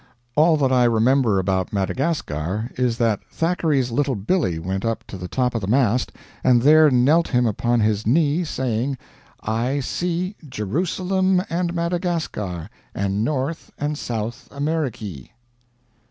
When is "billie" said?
4.15-4.57